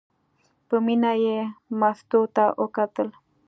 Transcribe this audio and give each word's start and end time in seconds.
په 0.67 0.75
مینه 0.85 1.11
یې 1.23 1.37
مستو 1.79 2.21
ته 2.35 2.45
وکتل. 2.61 3.07